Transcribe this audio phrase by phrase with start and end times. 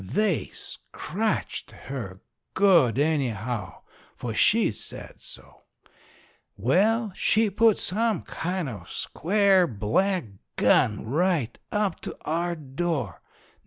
[0.03, 2.21] They scratched her
[2.55, 3.83] good, anyhow;
[4.15, 5.61] for she said so.
[6.57, 10.23] Well, she put some kind of square black
[10.55, 13.21] gun right up to our door.